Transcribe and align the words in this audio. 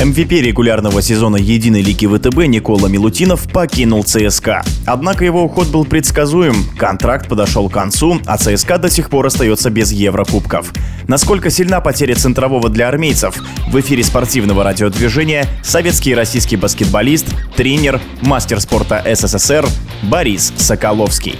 MVP 0.00 0.42
регулярного 0.42 1.02
сезона 1.02 1.36
единой 1.36 1.82
лиги 1.82 2.06
ВТБ 2.06 2.46
Никола 2.46 2.88
Милутинов 2.88 3.48
покинул 3.52 4.04
ЦСКА. 4.04 4.62
Однако 4.86 5.24
его 5.24 5.42
уход 5.42 5.68
был 5.68 5.84
предсказуем, 5.84 6.54
контракт 6.78 7.28
подошел 7.28 7.68
к 7.68 7.72
концу, 7.72 8.20
а 8.24 8.38
ЦСКА 8.38 8.78
до 8.78 8.90
сих 8.90 9.10
пор 9.10 9.26
остается 9.26 9.70
без 9.70 9.90
Еврокубков. 9.90 10.72
Насколько 11.08 11.50
сильна 11.50 11.80
потеря 11.80 12.14
центрового 12.14 12.68
для 12.68 12.86
армейцев? 12.86 13.42
В 13.72 13.80
эфире 13.80 14.04
спортивного 14.04 14.62
радиодвижения 14.62 15.48
советский 15.64 16.10
и 16.10 16.14
российский 16.14 16.56
баскетболист, 16.56 17.26
тренер, 17.56 18.00
мастер 18.22 18.60
спорта 18.60 19.04
СССР 19.04 19.66
Борис 20.04 20.52
Соколовский. 20.56 21.34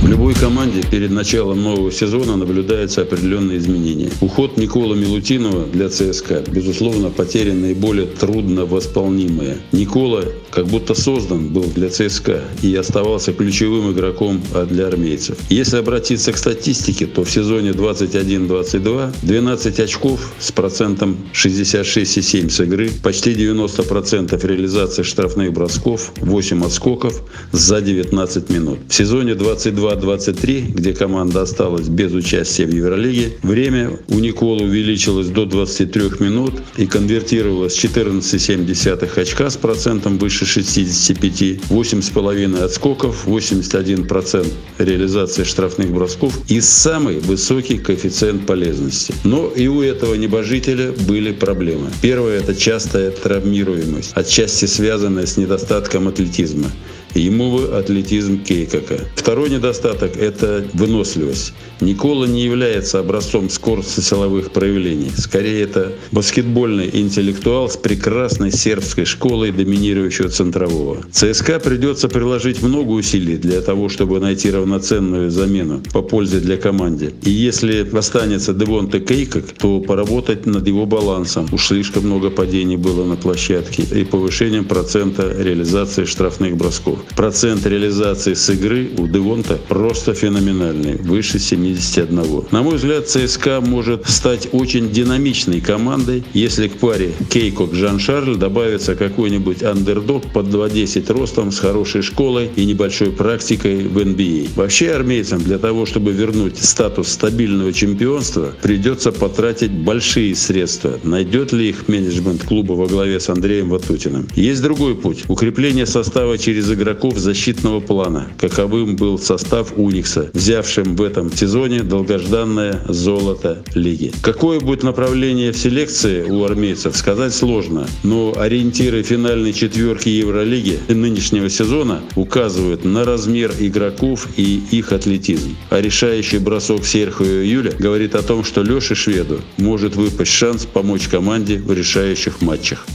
В 0.00 0.06
любой 0.06 0.34
команде 0.34 0.82
перед 0.88 1.10
началом 1.10 1.60
нового 1.60 1.90
сезона 1.90 2.36
наблюдаются 2.36 3.02
определенные 3.02 3.58
изменения. 3.58 4.10
Уход 4.20 4.56
Никола 4.56 4.94
Милутинова 4.94 5.66
для 5.66 5.88
ЦСКА, 5.88 6.44
безусловно, 6.46 7.10
потеря 7.10 7.52
наиболее 7.52 8.06
трудно 8.06 8.64
восполнимая. 8.64 9.56
Никола 9.72 10.22
как 10.50 10.66
будто 10.66 10.94
создан 10.94 11.48
был 11.48 11.64
для 11.64 11.88
ЦСКА 11.88 12.42
и 12.62 12.74
оставался 12.74 13.32
ключевым 13.32 13.92
игроком 13.92 14.42
для 14.68 14.86
армейцев. 14.86 15.36
Если 15.50 15.76
обратиться 15.76 16.32
к 16.32 16.38
статистике, 16.38 17.06
то 17.06 17.24
в 17.24 17.30
сезоне 17.30 17.70
21-22 17.70 19.14
12 19.22 19.80
очков 19.80 20.32
с 20.38 20.52
процентом 20.52 21.16
66,7 21.32 22.50
с 22.50 22.60
игры, 22.60 22.90
почти 23.02 23.32
90% 23.32 24.46
реализации 24.46 25.02
штрафных 25.02 25.52
бросков, 25.52 26.12
8 26.16 26.64
отскоков 26.64 27.22
за 27.52 27.80
19 27.80 28.50
минут. 28.50 28.78
В 28.88 28.94
сезоне 28.94 29.34
22 29.34 29.88
22-23, 29.88 30.72
где 30.72 30.92
команда 30.92 31.42
осталась 31.42 31.88
без 31.88 32.12
участия 32.12 32.66
в 32.66 32.74
Евролиге, 32.74 33.32
время 33.42 33.98
у 34.08 34.18
Никола 34.18 34.62
увеличилось 34.62 35.28
до 35.28 35.44
23 35.44 36.02
минут 36.20 36.54
и 36.76 36.86
конвертировалось 36.86 37.76
14,7 37.82 39.20
очка 39.20 39.50
с 39.50 39.56
процентом 39.56 40.18
выше 40.18 40.37
65, 40.44 41.42
8,5 41.70 42.62
отскоков, 42.62 43.26
81% 43.26 44.46
реализации 44.78 45.44
штрафных 45.44 45.90
бросков 45.90 46.38
и 46.48 46.60
самый 46.60 47.18
высокий 47.18 47.78
коэффициент 47.78 48.46
полезности. 48.46 49.14
Но 49.24 49.48
и 49.48 49.66
у 49.66 49.82
этого 49.82 50.14
небожителя 50.14 50.92
были 50.92 51.32
проблемы. 51.32 51.90
Первое– 52.02 52.38
это 52.40 52.54
частая 52.54 53.10
травмируемость, 53.10 54.12
отчасти 54.14 54.66
связанная 54.66 55.26
с 55.26 55.36
недостатком 55.36 56.08
атлетизма. 56.08 56.70
Ему 57.18 57.58
атлетизм 57.72 58.42
Кейкака. 58.44 59.00
Второй 59.16 59.50
недостаток– 59.50 60.16
это 60.18 60.64
выносливость. 60.72 61.52
Никола 61.80 62.26
не 62.26 62.42
является 62.42 62.98
образцом 62.98 63.50
скорости 63.50 64.00
силовых 64.00 64.52
проявлений. 64.52 65.10
Скорее, 65.16 65.62
это 65.62 65.92
баскетбольный 66.12 66.90
интеллектуал 66.92 67.68
с 67.68 67.76
прекрасной 67.76 68.52
сербской 68.52 69.04
школой 69.04 69.52
доминирующего 69.52 70.28
центрового. 70.28 71.04
ЦСКА 71.12 71.60
придется 71.60 72.08
приложить 72.08 72.62
много 72.62 72.90
усилий 72.92 73.36
для 73.36 73.60
того, 73.60 73.88
чтобы 73.88 74.20
найти 74.20 74.50
равноценную 74.50 75.30
замену 75.30 75.82
по 75.92 76.02
пользе 76.02 76.40
для 76.40 76.56
команды. 76.56 77.12
И 77.22 77.30
если 77.30 77.88
останется 77.96 78.52
Девонте 78.52 79.00
Кейкак, 79.00 79.44
то 79.58 79.80
поработать 79.80 80.46
над 80.46 80.66
его 80.66 80.86
балансом. 80.86 81.48
Уж 81.52 81.68
слишком 81.68 82.04
много 82.04 82.30
падений 82.30 82.76
было 82.76 83.04
на 83.04 83.16
площадке 83.16 83.82
и 83.82 84.04
повышением 84.04 84.64
процента 84.64 85.32
реализации 85.38 86.04
штрафных 86.04 86.56
бросков. 86.56 86.98
Процент 87.16 87.66
реализации 87.66 88.34
с 88.34 88.48
игры 88.50 88.90
у 88.96 89.06
Девонта 89.06 89.58
просто 89.68 90.14
феноменальный, 90.14 90.96
выше 90.96 91.38
71. 91.38 92.44
На 92.50 92.62
мой 92.62 92.76
взгляд, 92.76 93.08
ЦСКА 93.08 93.60
может 93.60 94.08
стать 94.08 94.48
очень 94.52 94.90
динамичной 94.90 95.60
командой, 95.60 96.22
если 96.34 96.68
к 96.68 96.78
паре 96.78 97.12
Кейкок 97.30 97.74
Жан-Шарль 97.74 98.36
добавится 98.36 98.94
какой-нибудь 98.94 99.62
андердог 99.62 100.24
под 100.32 100.46
2.10 100.46 101.12
ростом 101.12 101.52
с 101.52 101.58
хорошей 101.58 102.02
школой 102.02 102.50
и 102.54 102.64
небольшой 102.64 103.10
практикой 103.10 103.84
в 103.86 103.98
NBA. 103.98 104.50
Вообще 104.54 104.90
армейцам 104.90 105.42
для 105.42 105.58
того, 105.58 105.86
чтобы 105.86 106.12
вернуть 106.12 106.58
статус 106.58 107.08
стабильного 107.08 107.72
чемпионства, 107.72 108.52
придется 108.62 109.12
потратить 109.12 109.70
большие 109.70 110.34
средства. 110.34 110.98
Найдет 111.02 111.52
ли 111.52 111.70
их 111.70 111.88
менеджмент 111.88 112.44
клуба 112.44 112.72
во 112.72 112.86
главе 112.86 113.20
с 113.20 113.28
Андреем 113.28 113.70
Ватутиным? 113.70 114.28
Есть 114.34 114.62
другой 114.62 114.94
путь. 114.94 115.24
Укрепление 115.28 115.86
состава 115.86 116.38
через 116.38 116.70
игроков 116.70 116.87
игроков 116.88 117.18
защитного 117.18 117.80
плана, 117.80 118.28
каковым 118.38 118.96
был 118.96 119.18
состав 119.18 119.74
Уникса, 119.76 120.30
взявшим 120.32 120.96
в 120.96 121.02
этом 121.02 121.30
сезоне 121.30 121.82
долгожданное 121.82 122.80
золото 122.88 123.62
лиги. 123.74 124.10
Какое 124.22 124.58
будет 124.58 124.82
направление 124.82 125.52
в 125.52 125.58
селекции 125.58 126.22
у 126.22 126.44
армейцев, 126.44 126.96
сказать 126.96 127.34
сложно, 127.34 127.86
но 128.04 128.32
ориентиры 128.38 129.02
финальной 129.02 129.52
четверки 129.52 130.08
Евролиги 130.08 130.78
нынешнего 130.88 131.50
сезона 131.50 132.00
указывают 132.16 132.86
на 132.86 133.04
размер 133.04 133.52
игроков 133.58 134.26
и 134.38 134.62
их 134.70 134.92
атлетизм. 134.92 135.56
А 135.68 135.82
решающий 135.82 136.38
бросок 136.38 136.86
Серхио 136.86 137.42
Юля 137.42 137.72
говорит 137.78 138.14
о 138.14 138.22
том, 138.22 138.44
что 138.44 138.62
Леше 138.62 138.94
Шведу 138.94 139.40
может 139.58 139.94
выпасть 139.94 140.32
шанс 140.32 140.64
помочь 140.64 141.08
команде 141.08 141.58
в 141.58 141.70
решающих 141.70 142.40
матчах. 142.40 142.86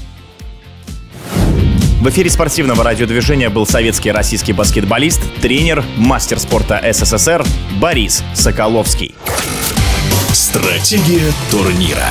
В 2.04 2.10
эфире 2.10 2.30
спортивного 2.30 2.84
радиодвижения 2.84 3.50
был 3.50 3.66
советский 3.66 4.12
российский 4.12 4.52
баскетболист, 4.52 5.22
тренер, 5.42 5.86
мастер 5.96 6.38
спорта 6.38 6.82
СССР 6.92 7.46
Борис 7.80 8.26
Соколовский. 8.34 9.16
Стратегия 10.34 11.32
турнира. 11.50 12.10